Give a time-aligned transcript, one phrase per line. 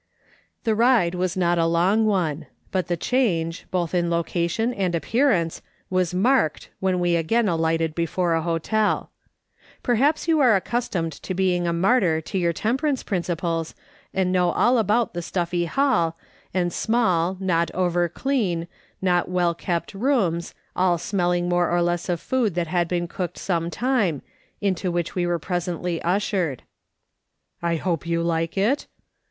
[0.63, 5.61] The ride was not a long one, but the change, both in location and appearance,
[5.91, 9.11] was marked when we again alighted before a hotel.
[9.83, 13.75] Perhaps you are ac customed to being a martyr to your temperance principles
[14.11, 16.17] and know all about the stuffy hall,
[16.51, 18.65] and small, not overclean,
[19.03, 23.07] not well kept rooms, all smell ing more or less of food that had been
[23.07, 24.23] cooked some time,
[24.61, 26.63] into which we were presently ushered.
[27.61, 28.87] "I hope you like it?"